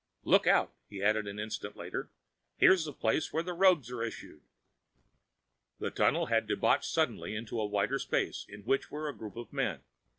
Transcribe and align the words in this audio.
"Look 0.23 0.47
out!" 0.47 0.73
he 0.89 1.03
added 1.03 1.27
an 1.27 1.37
instant 1.37 1.75
later. 1.77 2.09
"Here's 2.57 2.85
the 2.85 2.91
place 2.91 3.31
where 3.31 3.43
the 3.43 3.53
robes 3.53 3.91
are 3.91 4.01
issued!" 4.01 4.41
The 5.77 5.91
tunnel 5.91 6.25
had 6.25 6.47
debouched 6.47 6.85
suddenly 6.85 7.35
into 7.35 7.61
a 7.61 7.67
wider 7.67 7.99
space 7.99 8.43
in 8.49 8.63
which 8.63 8.89
were 8.89 9.07
a 9.07 9.15
group 9.15 9.35
of 9.35 9.53
men. 9.53 9.83